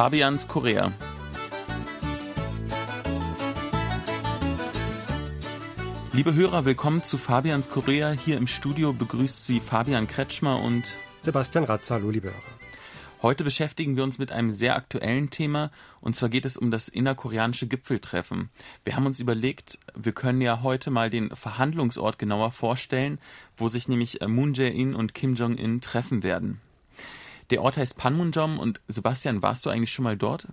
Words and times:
Fabians 0.00 0.48
Korea. 0.48 0.94
Liebe 6.14 6.32
Hörer, 6.32 6.64
willkommen 6.64 7.02
zu 7.02 7.18
Fabians 7.18 7.68
Korea. 7.68 8.12
Hier 8.12 8.38
im 8.38 8.46
Studio 8.46 8.94
begrüßt 8.94 9.44
Sie 9.44 9.60
Fabian 9.60 10.08
Kretschmer 10.08 10.58
und 10.62 10.96
Sebastian 11.20 11.64
Ratzer. 11.64 11.96
Hallo, 11.96 12.08
liebe 12.08 12.28
Hörer. 12.28 12.42
Heute 13.20 13.44
beschäftigen 13.44 13.94
wir 13.96 14.02
uns 14.02 14.16
mit 14.16 14.32
einem 14.32 14.48
sehr 14.48 14.74
aktuellen 14.74 15.28
Thema 15.28 15.70
und 16.00 16.16
zwar 16.16 16.30
geht 16.30 16.46
es 16.46 16.56
um 16.56 16.70
das 16.70 16.88
innerkoreanische 16.88 17.66
Gipfeltreffen. 17.66 18.48
Wir 18.84 18.96
haben 18.96 19.04
uns 19.04 19.20
überlegt, 19.20 19.78
wir 19.94 20.12
können 20.12 20.40
ja 20.40 20.62
heute 20.62 20.90
mal 20.90 21.10
den 21.10 21.28
Verhandlungsort 21.36 22.18
genauer 22.18 22.52
vorstellen, 22.52 23.18
wo 23.58 23.68
sich 23.68 23.86
nämlich 23.86 24.20
Moon 24.26 24.54
Jae-in 24.54 24.94
und 24.94 25.12
Kim 25.12 25.34
Jong-in 25.34 25.82
treffen 25.82 26.22
werden. 26.22 26.58
Der 27.50 27.62
Ort 27.62 27.76
heißt 27.76 27.96
Panmunjom 27.96 28.60
und 28.60 28.80
Sebastian, 28.86 29.42
warst 29.42 29.66
du 29.66 29.70
eigentlich 29.70 29.92
schon 29.92 30.04
mal 30.04 30.16
dort? 30.16 30.46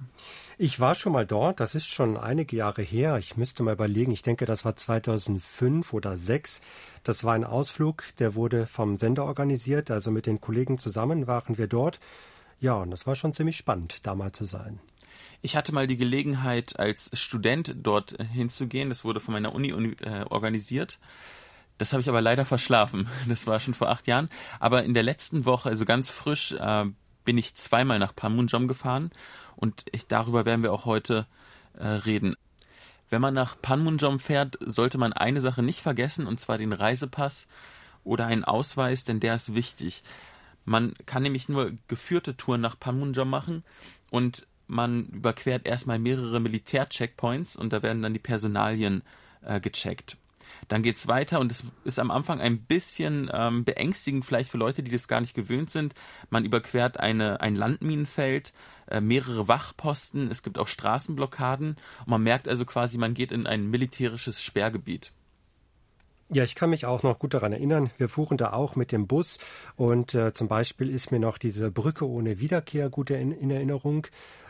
Ich 0.58 0.80
war 0.80 0.96
schon 0.96 1.14
mal 1.14 1.28
dort, 1.28 1.60
das 1.60 1.76
ist 1.76 1.88
schon 1.88 2.18
einige 2.18 2.56
Jahre 2.56 2.82
her. 2.82 3.18
Ich 3.20 3.38
müsste 3.38 3.62
mal 3.62 3.74
überlegen, 3.74 4.12
ich 4.12 4.24
denke, 4.24 4.46
das 4.46 4.66
war 4.66 4.76
2005 4.76 5.94
oder 5.94 6.16
2006. 6.16 6.62
Das 7.04 7.24
war 7.24 7.34
ein 7.34 7.44
Ausflug, 7.44 8.04
der 8.18 8.34
wurde 8.34 8.66
vom 8.66 8.98
Sender 8.98 9.26
organisiert, 9.26 9.92
also 9.92 10.10
mit 10.10 10.26
den 10.26 10.42
Kollegen 10.42 10.80
zusammen 10.80 11.28
waren 11.28 11.60
wir 11.60 11.68
dort. 11.68 12.00
Ja, 12.60 12.74
und 12.78 12.90
das 12.90 13.06
war 13.06 13.16
schon 13.16 13.34
ziemlich 13.34 13.58
spannend, 13.58 14.08
da 14.08 14.16
mal 14.16 14.32
zu 14.32 14.46
sein. 14.46 14.80
Ich 15.44 15.56
hatte 15.56 15.74
mal 15.74 15.86
die 15.86 15.98
Gelegenheit, 15.98 16.80
als 16.80 17.12
Student 17.14 17.76
dort 17.84 18.18
hinzugehen. 18.34 18.90
Das 18.90 19.04
wurde 19.06 19.20
von 19.20 19.34
meiner 19.34 19.54
Uni 19.54 19.70
äh, 20.02 20.24
organisiert. 20.30 21.00
Das 21.78 21.94
habe 21.94 22.02
ich 22.02 22.10
aber 22.10 22.22
leider 22.22 22.46
verschlafen. 22.46 23.08
Das 23.28 23.48
war 23.48 23.60
schon 23.60 23.74
vor 23.74 23.90
acht 23.90 24.08
Jahren. 24.08 24.30
Aber 24.60 24.84
in 24.84 24.94
der 24.94 25.04
letzten 25.04 25.46
Woche, 25.46 25.70
also 25.70 25.86
ganz 25.86 26.10
frisch, 26.10 26.54
äh, 26.54 26.86
bin 27.26 27.38
ich 27.38 27.56
zweimal 27.56 28.00
nach 28.00 28.16
Panmunjom 28.16 28.68
gefahren 28.68 29.12
und 29.56 29.84
ich, 29.92 30.08
darüber 30.08 30.46
werden 30.46 30.64
wir 30.64 30.72
auch 30.72 30.86
heute 30.86 31.28
äh, 31.78 31.86
reden. 31.86 32.36
Wenn 33.10 33.22
man 33.22 33.34
nach 33.34 33.62
Panmunjom 33.62 34.20
fährt, 34.20 34.58
sollte 34.62 34.98
man 34.98 35.14
eine 35.14 35.42
Sache 35.42 35.64
nicht 35.64 35.82
vergessen, 35.82 36.28
und 36.28 36.40
zwar 36.40 36.58
den 36.58 36.74
Reisepass 36.74 37.48
oder 38.04 38.28
einen 38.28 38.44
Ausweis, 38.44 39.04
denn 39.04 39.20
der 39.20 39.36
ist 39.36 39.56
wichtig. 39.56 40.04
Man 40.66 40.94
kann 41.06 41.24
nämlich 41.24 41.48
nur 41.48 41.72
geführte 41.88 42.36
Touren 42.36 42.62
nach 42.62 42.80
Panmunjom 42.80 43.30
machen 43.30 43.64
und 44.10 44.48
man 44.68 45.06
überquert 45.08 45.66
erstmal 45.66 46.00
mehrere 46.00 46.40
Militärcheckpoints 46.40 47.56
und 47.56 47.72
da 47.72 47.84
werden 47.84 48.02
dann 48.02 48.14
die 48.14 48.20
Personalien 48.20 49.02
äh, 49.42 49.62
gecheckt. 49.62 50.18
Dann 50.68 50.84
geht's 50.84 51.08
weiter 51.08 51.40
und 51.40 51.52
es 51.52 51.64
ist 51.84 52.00
am 52.00 52.12
Anfang 52.12 52.40
ein 52.40 52.60
bisschen 52.60 53.30
ähm, 53.34 53.64
beängstigend, 53.64 54.26
vielleicht 54.26 54.52
für 54.52 54.58
Leute, 54.58 54.84
die 54.84 54.92
das 54.92 55.08
gar 55.08 55.22
nicht 55.22 55.34
gewöhnt 55.34 55.70
sind. 55.70 55.94
Man 56.30 56.46
überquert 56.46 57.00
eine, 57.00 57.42
ein 57.42 57.56
Landminenfeld, 57.56 58.54
äh, 58.90 59.02
mehrere 59.02 59.48
Wachposten, 59.48 60.30
es 60.32 60.44
gibt 60.44 60.58
auch 60.58 60.68
Straßenblockaden 60.68 61.78
und 62.00 62.08
man 62.08 62.24
merkt 62.24 62.48
also 62.48 62.66
quasi, 62.66 62.98
man 62.98 63.14
geht 63.14 63.32
in 63.32 63.48
ein 63.48 63.70
militärisches 63.70 64.42
Sperrgebiet. 64.42 65.12
Ja, 66.30 66.44
ich 66.44 66.56
kann 66.56 66.72
mich 66.72 66.86
auch 66.86 67.04
noch 67.04 67.20
gut 67.20 67.34
daran 67.34 67.54
erinnern. 67.54 67.90
Wir 67.98 68.10
fuhren 68.10 68.38
da 68.38 68.52
auch 68.52 68.76
mit 68.76 68.92
dem 68.92 69.08
Bus 69.08 69.40
und 69.78 70.14
äh, 70.14 70.34
zum 70.34 70.50
Beispiel 70.50 70.90
ist 70.90 71.10
mir 71.10 71.20
noch 71.20 71.38
diese 71.38 71.72
Brücke 71.72 72.06
ohne 72.06 72.40
Wiederkehr 72.42 72.90
gut 72.90 73.12
in, 73.12 73.32
in 73.32 73.50
Erinnerung. 73.50 74.08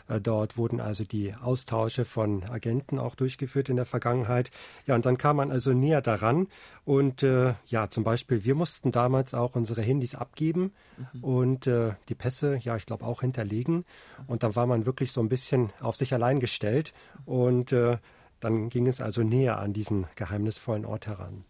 Äh, 0.08 0.20
dort 0.20 0.56
wurden 0.56 0.80
also 0.80 1.04
die 1.04 1.34
Austausche 1.34 2.04
von 2.04 2.44
Agenten 2.44 2.98
auch 2.98 3.14
durchgeführt 3.14 3.68
in 3.68 3.76
der 3.76 3.86
Vergangenheit. 3.86 4.50
Ja, 4.86 4.94
und 4.94 5.06
dann 5.06 5.18
kam 5.18 5.36
man 5.36 5.50
also 5.50 5.72
näher 5.72 6.00
daran 6.02 6.48
und 6.84 7.22
äh, 7.22 7.54
ja, 7.66 7.90
zum 7.90 8.04
Beispiel 8.04 8.44
wir 8.44 8.54
mussten 8.54 8.92
damals 8.92 9.34
auch 9.34 9.54
unsere 9.54 9.82
Handys 9.82 10.14
abgeben 10.14 10.72
mhm. 11.12 11.24
und 11.24 11.66
äh, 11.66 11.92
die 12.08 12.14
Pässe, 12.14 12.58
ja, 12.62 12.76
ich 12.76 12.86
glaube 12.86 13.04
auch 13.04 13.20
hinterlegen. 13.20 13.84
Und 14.26 14.42
dann 14.42 14.56
war 14.56 14.66
man 14.66 14.86
wirklich 14.86 15.12
so 15.12 15.20
ein 15.20 15.28
bisschen 15.28 15.72
auf 15.80 15.96
sich 15.96 16.12
allein 16.14 16.40
gestellt 16.40 16.92
und 17.26 17.72
äh, 17.72 17.98
dann 18.40 18.68
ging 18.68 18.86
es 18.86 19.00
also 19.00 19.22
näher 19.22 19.58
an 19.58 19.72
diesen 19.72 20.06
geheimnisvollen 20.14 20.84
Ort 20.84 21.06
heran. 21.06 21.44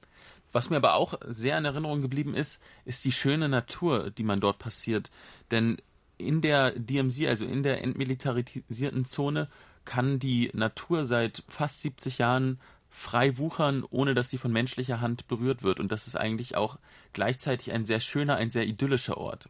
Was 0.53 0.71
mir 0.71 0.77
aber 0.77 0.95
auch 0.95 1.15
sehr 1.27 1.59
in 1.59 1.67
Erinnerung 1.67 2.01
geblieben 2.01 2.35
ist, 2.35 2.59
ist 2.87 3.05
die 3.05 3.13
schöne 3.13 3.49
Natur, 3.49 4.11
die 4.11 4.23
man 4.23 4.41
dort 4.41 4.59
passiert. 4.59 5.11
Denn 5.51 5.77
in 6.19 6.43
der 6.43 6.73
DMZ, 6.73 7.27
also 7.27 7.47
in 7.47 7.63
der 7.63 7.83
entmilitarisierten 7.83 9.05
Zone, 9.05 9.49
kann 9.85 10.19
die 10.19 10.51
Natur 10.53 11.07
seit 11.07 11.43
fast 11.49 11.81
70 11.81 12.19
Jahren 12.19 12.61
frei 12.91 13.39
wuchern, 13.39 13.85
ohne 13.89 14.15
dass 14.15 14.31
sie 14.31 14.39
von 14.39 14.53
menschlicher 14.53 15.01
Hand 15.01 15.29
berührt 15.29 15.63
wird. 15.63 15.81
Und 15.81 15.93
das 15.93 16.07
ist 16.07 16.17
eigentlich 16.17 16.57
auch 16.57 16.79
gleichzeitig 17.13 17.73
ein 17.73 17.87
sehr 17.87 18.01
schöner, 18.01 18.37
ein 18.37 18.51
sehr 18.51 18.67
idyllischer 18.67 19.17
Ort. 19.17 19.49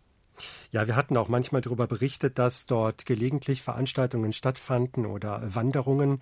Ja, 0.71 0.87
wir 0.87 0.97
hatten 0.97 1.17
auch 1.17 1.29
manchmal 1.29 1.62
darüber 1.62 1.87
berichtet, 1.87 2.39
dass 2.39 2.67
dort 2.67 3.06
gelegentlich 3.06 3.62
Veranstaltungen 3.62 4.33
stattfanden 4.33 5.06
oder 5.06 5.43
Wanderungen 5.55 6.21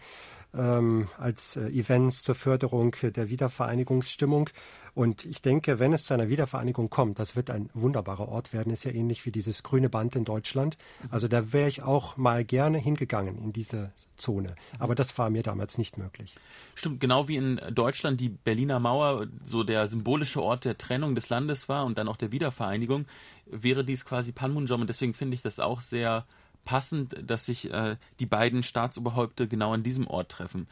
ähm, 0.55 1.09
als 1.19 1.57
äh, 1.57 1.69
Events 1.69 2.23
zur 2.23 2.34
Förderung 2.34 2.95
der 3.03 3.29
Wiedervereinigungsstimmung. 3.29 4.51
Und 4.95 5.27
ich 5.27 5.43
denke, 5.43 5.79
wenn 5.79 5.93
es 5.93 6.05
zu 6.05 6.15
einer 6.15 6.31
Wiedervereinigung 6.31 6.89
kommt, 6.89 7.19
das 7.19 7.37
wird 7.37 7.51
ein 7.51 7.69
wunderbarer 7.75 8.29
Ort 8.29 8.55
werden. 8.55 8.73
Ist 8.73 8.84
ja 8.84 8.93
ähnlich 8.93 9.27
wie 9.27 9.31
dieses 9.31 9.62
grüne 9.62 9.91
Band 9.91 10.17
in 10.17 10.25
Deutschland. 10.25 10.78
Also 11.11 11.28
da 11.28 11.53
wäre 11.53 11.69
ich 11.69 11.83
auch 11.83 12.17
mal 12.17 12.47
gerne 12.47 12.78
hingegangen 12.78 13.37
in 13.37 13.53
diese 13.53 13.93
Zone. 14.17 14.55
Aber 14.78 14.95
das 14.95 15.19
war 15.19 15.28
mir 15.28 15.43
damals 15.43 15.77
nicht 15.77 15.99
möglich. 15.99 16.34
Stimmt, 16.75 17.01
genau 17.01 17.28
wie 17.28 17.37
in 17.37 17.61
Deutschland 17.73 18.21
die 18.21 18.31
Berliner 18.31 18.81
Mauer 18.81 19.27
so 19.45 19.65
der 19.65 19.87
symbolische 19.87 20.43
Ort 20.43 20.65
der 20.65 20.78
Trennung 20.78 21.15
des 21.15 21.28
Landes 21.28 21.69
war 21.69 21.84
und 21.84 21.99
dann 21.99 22.09
auch 22.09 22.17
der 22.17 22.33
Wiedervereinigung, 22.33 23.05
wäre 23.45 23.84
dies 23.84 24.07
quasi 24.07 24.33
Panmunjom. 24.37 24.83
Und 24.83 24.87
deswegen 24.87 25.15
finde 25.15 25.35
ich 25.35 25.43
das 25.43 25.59
auch 25.59 25.81
sehr 25.81 26.25
passend, 26.65 27.17
dass 27.29 27.47
sich 27.47 27.73
äh, 27.73 27.97
die 28.21 28.27
beiden 28.27 28.63
Staatsoberhäupte 28.63 29.49
genau 29.49 29.73
an 29.73 29.83
diesem 29.83 30.07
Ort 30.07 30.31
treffen. 30.31 30.69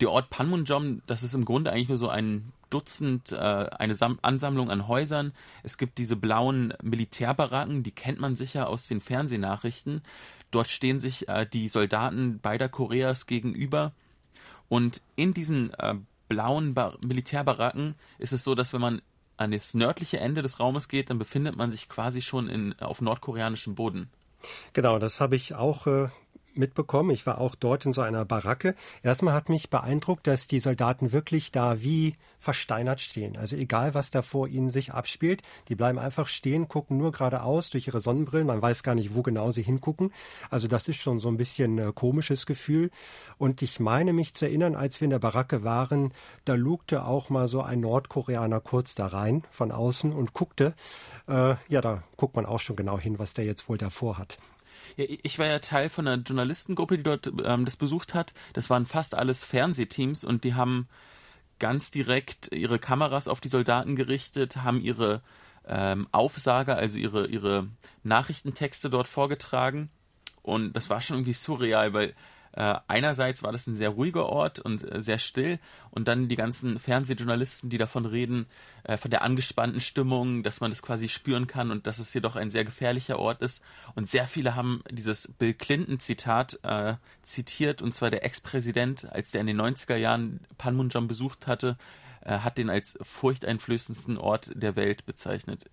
Der 0.00 0.10
Ort 0.10 0.30
Panmunjom, 0.30 1.02
das 1.06 1.22
ist 1.22 1.34
im 1.34 1.44
Grunde 1.44 1.70
eigentlich 1.70 1.88
nur 1.88 1.98
so 1.98 2.08
ein 2.08 2.52
Dutzend, 2.70 3.32
äh, 3.32 3.36
eine 3.36 3.94
Sam 3.94 4.18
Ansammlung 4.22 4.70
an 4.70 4.88
Häusern. 4.88 5.32
Es 5.62 5.76
gibt 5.76 5.98
diese 5.98 6.16
blauen 6.16 6.72
Militärbaracken, 6.82 7.82
die 7.82 7.90
kennt 7.90 8.18
man 8.18 8.34
sicher 8.34 8.68
aus 8.70 8.88
den 8.88 9.02
Fernsehnachrichten. 9.02 10.00
Dort 10.50 10.68
stehen 10.68 10.98
sich 10.98 11.28
äh, 11.28 11.46
die 11.46 11.68
Soldaten 11.68 12.40
beider 12.40 12.70
Koreas 12.70 13.26
gegenüber. 13.26 13.92
Und 14.68 15.02
in 15.16 15.34
diesen 15.34 15.74
äh, 15.74 15.96
blauen 16.28 16.72
Bar 16.72 16.96
Militärbaracken 17.06 17.94
ist 18.18 18.32
es 18.32 18.42
so, 18.42 18.54
dass 18.54 18.72
wenn 18.72 18.80
man 18.80 19.02
an 19.36 19.50
das 19.50 19.74
nördliche 19.74 20.18
Ende 20.20 20.42
des 20.42 20.60
Raumes 20.60 20.88
geht, 20.88 21.10
dann 21.10 21.18
befindet 21.18 21.56
man 21.56 21.70
sich 21.70 21.88
quasi 21.88 22.20
schon 22.22 22.48
in, 22.48 22.78
auf 22.80 23.00
nordkoreanischem 23.00 23.74
Boden. 23.74 24.10
Genau, 24.72 24.98
das 24.98 25.20
habe 25.20 25.36
ich 25.36 25.54
auch 25.54 25.86
äh, 25.86 26.08
mitbekommen. 26.54 27.10
Ich 27.10 27.26
war 27.26 27.38
auch 27.38 27.54
dort 27.54 27.86
in 27.86 27.92
so 27.92 28.00
einer 28.00 28.24
Baracke. 28.24 28.74
Erstmal 29.02 29.34
hat 29.34 29.48
mich 29.48 29.70
beeindruckt, 29.70 30.26
dass 30.26 30.46
die 30.46 30.60
Soldaten 30.60 31.12
wirklich 31.12 31.52
da 31.52 31.80
wie 31.80 32.14
versteinert 32.38 33.00
stehen. 33.00 33.36
Also 33.36 33.56
egal, 33.56 33.94
was 33.94 34.10
da 34.10 34.22
vor 34.22 34.48
ihnen 34.48 34.68
sich 34.68 34.92
abspielt, 34.92 35.42
die 35.68 35.76
bleiben 35.76 35.98
einfach 35.98 36.26
stehen, 36.26 36.66
gucken 36.66 36.96
nur 36.96 37.12
geradeaus 37.12 37.70
durch 37.70 37.86
ihre 37.86 38.00
Sonnenbrillen. 38.00 38.46
Man 38.46 38.60
weiß 38.60 38.82
gar 38.82 38.96
nicht, 38.96 39.14
wo 39.14 39.22
genau 39.22 39.52
sie 39.52 39.62
hingucken. 39.62 40.12
Also 40.50 40.66
das 40.66 40.88
ist 40.88 40.96
schon 40.96 41.20
so 41.20 41.28
ein 41.28 41.36
bisschen 41.36 41.78
äh, 41.78 41.92
komisches 41.94 42.44
Gefühl. 42.44 42.90
Und 43.38 43.62
ich 43.62 43.78
meine 43.78 44.12
mich 44.12 44.34
zu 44.34 44.46
erinnern, 44.46 44.74
als 44.74 45.00
wir 45.00 45.04
in 45.06 45.10
der 45.10 45.20
Baracke 45.20 45.62
waren, 45.62 46.12
da 46.44 46.54
lugte 46.54 47.04
auch 47.04 47.30
mal 47.30 47.46
so 47.46 47.62
ein 47.62 47.80
Nordkoreaner 47.80 48.60
kurz 48.60 48.94
da 48.96 49.06
rein 49.06 49.44
von 49.50 49.70
außen 49.70 50.12
und 50.12 50.32
guckte. 50.32 50.74
Äh, 51.28 51.54
ja, 51.68 51.80
da 51.80 52.02
guckt 52.16 52.34
man 52.34 52.46
auch 52.46 52.60
schon 52.60 52.76
genau 52.76 52.98
hin, 52.98 53.18
was 53.20 53.34
der 53.34 53.44
jetzt 53.44 53.68
wohl 53.68 53.78
davor 53.78 54.18
hat. 54.18 54.38
Ja, 54.96 55.04
ich 55.22 55.38
war 55.38 55.46
ja 55.46 55.58
Teil 55.58 55.88
von 55.88 56.06
einer 56.06 56.22
Journalistengruppe, 56.22 56.98
die 56.98 57.02
dort 57.02 57.32
ähm, 57.44 57.64
das 57.64 57.76
besucht 57.76 58.14
hat. 58.14 58.34
Das 58.52 58.70
waren 58.70 58.86
fast 58.86 59.14
alles 59.14 59.44
Fernsehteams 59.44 60.24
und 60.24 60.44
die 60.44 60.54
haben 60.54 60.88
ganz 61.58 61.90
direkt 61.90 62.52
ihre 62.54 62.78
Kameras 62.78 63.28
auf 63.28 63.40
die 63.40 63.48
Soldaten 63.48 63.94
gerichtet, 63.96 64.56
haben 64.58 64.80
ihre 64.80 65.22
ähm, 65.66 66.08
Aufsager, 66.10 66.76
also 66.76 66.98
ihre, 66.98 67.28
ihre 67.28 67.68
Nachrichtentexte 68.02 68.90
dort 68.90 69.08
vorgetragen. 69.08 69.90
Und 70.42 70.72
das 70.72 70.90
war 70.90 71.00
schon 71.00 71.18
irgendwie 71.18 71.34
surreal, 71.34 71.92
weil 71.92 72.14
äh, 72.52 72.74
einerseits 72.86 73.42
war 73.42 73.52
das 73.52 73.66
ein 73.66 73.76
sehr 73.76 73.90
ruhiger 73.90 74.26
Ort 74.26 74.60
und 74.60 74.82
äh, 74.90 75.02
sehr 75.02 75.18
still 75.18 75.58
und 75.90 76.08
dann 76.08 76.28
die 76.28 76.36
ganzen 76.36 76.78
Fernsehjournalisten, 76.78 77.70
die 77.70 77.78
davon 77.78 78.06
reden, 78.06 78.46
äh, 78.84 78.96
von 78.96 79.10
der 79.10 79.22
angespannten 79.22 79.80
Stimmung, 79.80 80.42
dass 80.42 80.60
man 80.60 80.70
das 80.70 80.82
quasi 80.82 81.08
spüren 81.08 81.46
kann 81.46 81.70
und 81.70 81.86
dass 81.86 81.98
es 81.98 82.12
jedoch 82.12 82.36
ein 82.36 82.50
sehr 82.50 82.64
gefährlicher 82.64 83.18
Ort 83.18 83.40
ist. 83.42 83.62
Und 83.94 84.10
sehr 84.10 84.26
viele 84.26 84.54
haben 84.54 84.82
dieses 84.90 85.28
Bill 85.38 85.54
Clinton-Zitat 85.54 86.60
äh, 86.62 86.94
zitiert, 87.22 87.80
und 87.80 87.92
zwar 87.92 88.10
der 88.10 88.24
Ex-Präsident, 88.24 89.10
als 89.10 89.30
der 89.30 89.40
in 89.40 89.46
den 89.46 89.60
90er 89.60 89.96
Jahren 89.96 90.40
Panmunjom 90.58 91.08
besucht 91.08 91.46
hatte, 91.46 91.76
äh, 92.24 92.38
hat 92.38 92.58
den 92.58 92.70
als 92.70 92.98
furchteinflößendsten 93.02 94.18
Ort 94.18 94.50
der 94.54 94.76
Welt 94.76 95.06
bezeichnet. 95.06 95.66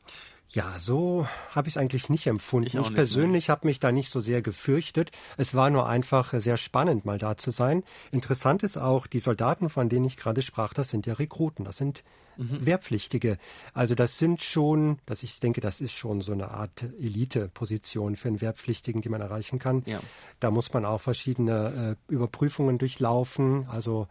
Ja, 0.52 0.80
so 0.80 1.28
habe 1.52 1.68
ich 1.68 1.76
es 1.76 1.78
eigentlich 1.78 2.10
nicht 2.10 2.26
empfunden. 2.26 2.68
Ich, 2.68 2.74
ich 2.74 2.94
persönlich 2.94 3.52
habe 3.52 3.68
mich 3.68 3.80
da 3.80 3.92
nicht 3.92 4.10
so 4.10 4.20
sehr 4.20 4.42
gefürchtet. 4.42 5.12
Es 5.38 5.54
war 5.54 5.70
nur 5.70 5.88
einfach 5.88 6.34
sehr 6.34 6.58
spannend, 6.58 7.06
mal 7.06 7.20
da 7.20 7.38
zu 7.38 7.52
sein. 7.52 7.84
Interessant 8.12 8.64
ist 8.64 8.78
auch, 8.78 9.06
die 9.06 9.20
Soldaten, 9.20 9.70
von 9.70 9.90
denen 9.90 10.06
ich 10.06 10.18
gerade 10.18 10.42
sprach, 10.42 10.74
das 10.74 10.90
sind 10.90 11.06
ja 11.06 11.14
Rekruten, 11.14 11.66
das 11.66 11.78
sind 11.78 12.04
mhm. 12.38 12.66
Wehrpflichtige. 12.66 13.38
Also 13.76 13.94
das 13.94 14.18
sind 14.18 14.42
schon, 14.42 14.98
dass 15.06 15.22
ich 15.22 15.40
denke, 15.40 15.62
das 15.62 15.82
ist 15.82 15.94
schon 15.94 16.22
so 16.22 16.32
eine 16.32 16.50
Art 16.50 16.84
Elite-Position 17.00 18.16
für 18.16 18.30
einen 18.30 18.42
Wehrpflichtigen, 18.42 19.02
die 19.02 19.10
man 19.10 19.22
erreichen 19.22 19.60
kann. 19.60 19.84
Ja. 19.86 20.00
Da 20.40 20.50
muss 20.50 20.74
man 20.74 20.84
auch 20.84 21.02
verschiedene 21.02 21.98
äh, 22.10 22.12
Überprüfungen 22.12 22.80
durchlaufen. 22.80 23.68
Also 23.70 24.08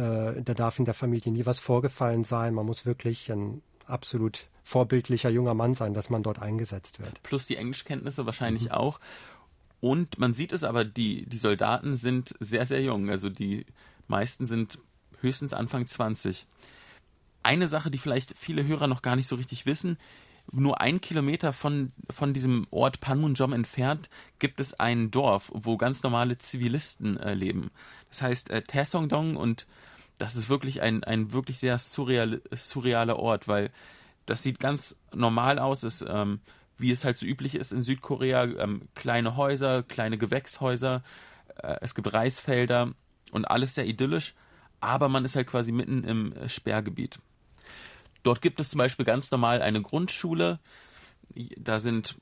da 0.00 0.54
darf 0.54 0.78
in 0.78 0.84
der 0.84 0.94
Familie 0.94 1.32
nie 1.32 1.46
was 1.46 1.60
vorgefallen 1.60 2.24
sein. 2.24 2.54
Man 2.54 2.66
muss 2.66 2.86
wirklich 2.86 3.30
ein 3.30 3.62
absolut 3.86 4.46
vorbildlicher 4.64 5.28
junger 5.28 5.54
Mann 5.54 5.74
sein, 5.74 5.92
dass 5.92 6.08
man 6.08 6.22
dort 6.22 6.40
eingesetzt 6.40 7.00
wird. 7.00 7.22
Plus 7.22 7.46
die 7.46 7.56
Englischkenntnisse 7.56 8.26
wahrscheinlich 8.26 8.66
mhm. 8.66 8.72
auch. 8.72 9.00
Und 9.80 10.18
man 10.18 10.32
sieht 10.32 10.52
es 10.52 10.64
aber, 10.64 10.84
die, 10.84 11.26
die 11.26 11.38
Soldaten 11.38 11.96
sind 11.96 12.34
sehr, 12.40 12.66
sehr 12.66 12.80
jung. 12.82 13.10
Also 13.10 13.28
die 13.28 13.66
meisten 14.06 14.46
sind 14.46 14.78
höchstens 15.20 15.52
Anfang 15.52 15.86
20. 15.86 16.46
Eine 17.42 17.68
Sache, 17.68 17.90
die 17.90 17.98
vielleicht 17.98 18.38
viele 18.38 18.64
Hörer 18.64 18.86
noch 18.86 19.02
gar 19.02 19.16
nicht 19.16 19.26
so 19.26 19.36
richtig 19.36 19.66
wissen, 19.66 19.98
nur 20.50 20.80
ein 20.80 21.00
Kilometer 21.00 21.52
von, 21.52 21.92
von 22.10 22.32
diesem 22.32 22.66
Ort 22.70 23.00
Panmunjom 23.00 23.52
entfernt 23.52 24.10
gibt 24.38 24.60
es 24.60 24.78
ein 24.78 25.10
Dorf, 25.10 25.50
wo 25.54 25.76
ganz 25.76 26.02
normale 26.02 26.38
Zivilisten 26.38 27.18
äh, 27.18 27.34
leben. 27.34 27.70
Das 28.08 28.22
heißt 28.22 28.50
äh, 28.50 28.62
Taesongdong 28.62 29.36
und 29.36 29.66
das 30.18 30.36
ist 30.36 30.48
wirklich 30.48 30.82
ein, 30.82 31.04
ein 31.04 31.32
wirklich 31.32 31.58
sehr 31.58 31.78
surreal, 31.78 32.42
surrealer 32.54 33.18
Ort, 33.18 33.48
weil 33.48 33.70
das 34.26 34.42
sieht 34.42 34.60
ganz 34.60 34.96
normal 35.14 35.58
aus, 35.58 35.84
ist, 35.84 36.04
ähm, 36.08 36.40
wie 36.76 36.90
es 36.90 37.04
halt 37.04 37.18
so 37.18 37.26
üblich 37.26 37.54
ist 37.54 37.72
in 37.72 37.82
Südkorea, 37.82 38.44
ähm, 38.44 38.88
kleine 38.94 39.36
Häuser, 39.36 39.82
kleine 39.82 40.18
Gewächshäuser, 40.18 41.02
äh, 41.56 41.76
es 41.80 41.94
gibt 41.94 42.12
Reisfelder 42.12 42.92
und 43.30 43.46
alles 43.46 43.74
sehr 43.74 43.86
idyllisch, 43.86 44.34
aber 44.80 45.08
man 45.08 45.24
ist 45.24 45.36
halt 45.36 45.46
quasi 45.46 45.72
mitten 45.72 46.04
im 46.04 46.32
äh, 46.34 46.48
Sperrgebiet. 46.48 47.18
Dort 48.22 48.40
gibt 48.40 48.60
es 48.60 48.70
zum 48.70 48.78
Beispiel 48.78 49.04
ganz 49.04 49.30
normal 49.30 49.62
eine 49.62 49.82
Grundschule, 49.82 50.60
da 51.56 51.80
sind 51.80 52.16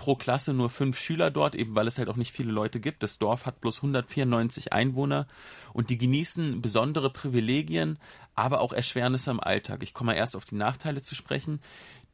pro 0.00 0.16
Klasse 0.16 0.54
nur 0.54 0.70
fünf 0.70 0.98
Schüler 0.98 1.30
dort, 1.30 1.54
eben 1.54 1.74
weil 1.74 1.86
es 1.86 1.98
halt 1.98 2.08
auch 2.08 2.16
nicht 2.16 2.32
viele 2.32 2.50
Leute 2.50 2.80
gibt. 2.80 3.02
Das 3.02 3.18
Dorf 3.18 3.44
hat 3.44 3.60
bloß 3.60 3.78
194 3.78 4.72
Einwohner 4.72 5.26
und 5.74 5.90
die 5.90 5.98
genießen 5.98 6.62
besondere 6.62 7.10
Privilegien, 7.10 7.98
aber 8.34 8.62
auch 8.62 8.72
Erschwernisse 8.72 9.30
im 9.30 9.40
Alltag. 9.40 9.82
Ich 9.82 9.92
komme 9.92 10.16
erst 10.16 10.36
auf 10.36 10.46
die 10.46 10.54
Nachteile 10.54 11.02
zu 11.02 11.14
sprechen. 11.14 11.60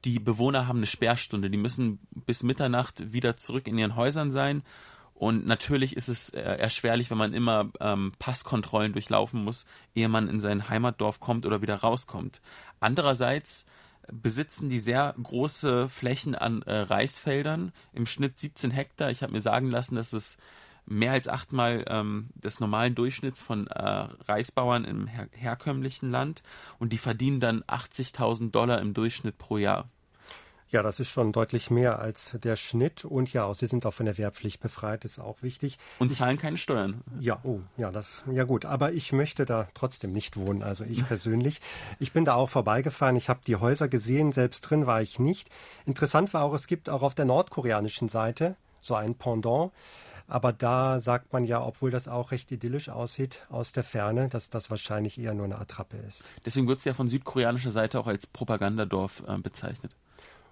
Die 0.05 0.19
Bewohner 0.19 0.67
haben 0.67 0.79
eine 0.79 0.87
Sperrstunde, 0.87 1.49
die 1.49 1.59
müssen 1.59 2.01
bis 2.11 2.43
Mitternacht 2.43 3.13
wieder 3.13 3.37
zurück 3.37 3.69
in 3.69 3.79
ihren 3.79 3.95
Häusern 3.95 4.33
sein. 4.33 4.65
Und 5.17 5.47
natürlich 5.47 5.97
ist 5.97 6.09
es 6.09 6.29
äh, 6.29 6.41
erschwerlich, 6.41 7.11
wenn 7.11 7.17
man 7.17 7.33
immer 7.33 7.71
ähm, 7.81 8.13
Passkontrollen 8.19 8.93
durchlaufen 8.93 9.43
muss, 9.43 9.65
ehe 9.95 10.11
man 10.11 10.29
in 10.29 10.41
sein 10.41 10.69
Heimatdorf 10.69 11.21
kommt 11.21 11.47
oder 11.47 11.63
wieder 11.63 11.77
rauskommt. 11.77 12.43
Andererseits 12.81 13.65
besitzen 14.13 14.69
die 14.69 14.79
sehr 14.79 15.15
große 15.21 15.89
Flächen 15.89 16.35
an 16.35 16.61
äh, 16.63 16.77
Reisfeldern, 16.77 17.73
im 17.95 18.05
Schnitt 18.05 18.39
17 18.39 18.71
Hektar. 18.71 19.11
Ich 19.11 19.23
habe 19.23 19.33
mir 19.33 19.41
sagen 19.41 19.71
lassen, 19.71 19.97
dass 19.97 20.13
es 20.13 20.37
mehr 20.85 21.13
als 21.13 21.29
achtmal 21.29 21.85
ähm, 21.89 22.29
des 22.35 22.61
normalen 22.61 22.95
Durchschnitts 22.95 23.41
von 23.41 23.67
äh, 23.69 23.83
Reisbauern 24.29 24.85
im 24.85 25.07
her 25.07 25.29
herkömmlichen 25.33 26.11
Land 26.11 26.43
und 26.79 26.93
die 26.93 26.99
verdienen 26.99 27.41
dann 27.41 27.63
80.000 27.65 28.51
Dollar 28.51 28.81
im 28.81 28.95
Durchschnitt 28.95 29.39
pro 29.39 29.57
Jahr. 29.57 29.89
Ja, 30.69 30.83
das 30.83 30.99
ist 30.99 31.11
schon 31.11 31.33
deutlich 31.33 31.71
mehr 31.71 32.01
als 32.01 32.37
der 32.43 32.57
Schnitt. 32.57 33.05
Und 33.05 33.33
ja, 33.33 33.53
sie 33.55 33.67
sind 33.67 33.87
auch 33.87 33.95
von 33.95 34.07
der 34.07 34.19
Wehrpflicht 34.19 34.61
befreit, 34.61 35.05
ist 35.05 35.21
auch 35.21 35.43
wichtig. 35.43 35.79
Und 35.99 36.13
zahlen 36.13 36.39
keine 36.39 36.57
Steuern. 36.57 37.03
Ja, 37.21 37.39
oh, 37.45 37.61
ja, 37.77 37.93
das, 37.93 38.25
ja 38.33 38.45
gut. 38.45 38.65
Aber 38.65 38.93
ich 38.93 39.13
möchte 39.13 39.45
da 39.45 39.69
trotzdem 39.75 40.13
nicht 40.13 40.37
wohnen. 40.37 40.63
Also 40.63 40.85
ich 40.85 41.05
persönlich. 41.09 41.61
Ich 42.01 42.13
bin 42.13 42.25
da 42.25 42.35
auch 42.35 42.51
vorbeigefahren. 42.51 43.17
Ich 43.17 43.29
habe 43.29 43.41
die 43.47 43.57
Häuser 43.57 43.89
gesehen. 43.89 44.33
Selbst 44.33 44.63
drin 44.63 44.87
war 44.87 45.03
ich 45.03 45.21
nicht. 45.21 45.51
Interessant 45.87 46.35
war 46.35 46.43
auch, 46.43 46.55
es 46.55 46.67
gibt 46.67 46.89
auch 46.89 47.03
auf 47.03 47.15
der 47.15 47.27
nordkoreanischen 47.27 48.09
Seite 48.09 48.57
so 48.81 48.95
ein 48.95 49.15
Pendant. 49.15 49.71
Aber 50.29 50.53
da 50.53 50.99
sagt 50.99 51.33
man 51.33 51.45
ja, 51.45 51.65
obwohl 51.65 51.93
das 51.93 52.09
auch 52.09 52.33
recht 52.33 52.51
idyllisch 52.51 52.89
aussieht 52.89 53.47
aus 53.49 53.71
der 53.71 53.85
Ferne, 53.85 54.29
dass 54.29 54.51
das 54.51 54.71
wahrscheinlich 54.71 55.21
eher 55.21 55.35
nur 55.35 55.45
eine 55.45 55.59
Attrappe 55.59 55.97
ist. 55.99 56.25
Deswegen 56.45 56.67
wird 56.67 56.81
es 56.81 56.85
ja 56.85 56.95
von 56.95 57.09
südkoreanischer 57.09 57.71
Seite 57.71 58.01
auch 58.01 58.09
als 58.09 58.27
Propagandadorf 58.27 59.23
äh, 59.29 59.39
bezeichnet. 59.39 59.95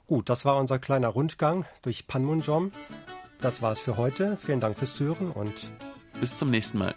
Gut, 0.07 0.29
das 0.29 0.45
war 0.45 0.59
unser 0.59 0.79
kleiner 0.79 1.09
Rundgang 1.09 1.65
durch 1.83 2.07
Panmunjom. 2.07 2.73
Das 3.41 3.63
war's 3.63 3.81
für 3.81 3.97
heute. 3.97 4.37
Vielen 4.37 4.61
Dank 4.61 4.79
fürs 4.79 4.95
Zuhören 4.95 5.31
und 5.31 5.71
bis 6.21 6.37
zum 6.39 6.51
nächsten 6.51 6.79
Mal. 6.79 6.95